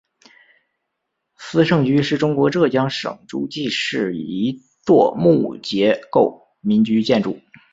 [1.37, 7.39] 斯盛居是中国浙江省诸暨市一座木结构民居建筑。